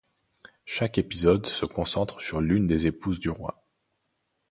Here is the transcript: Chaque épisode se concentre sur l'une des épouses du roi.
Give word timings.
Chaque 0.65 0.97
épisode 0.97 1.45
se 1.45 1.63
concentre 1.67 2.21
sur 2.21 2.41
l'une 2.41 2.65
des 2.65 2.87
épouses 2.87 3.19
du 3.19 3.29
roi. 3.29 3.67